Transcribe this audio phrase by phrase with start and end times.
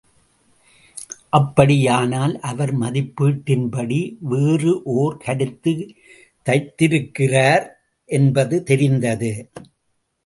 [1.33, 3.99] அப்படியானால் அவர் மதிப்பீட்டின்படி
[4.21, 5.73] வேறு ஓர் கருத்து
[6.45, 7.65] தைத்திருக்கிறார்
[8.09, 9.31] என்பது தெரிந்தது.